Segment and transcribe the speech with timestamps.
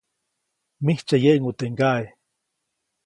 [0.83, 2.11] ‒Mijtsye yeʼŋu teʼ ŋgaʼe-.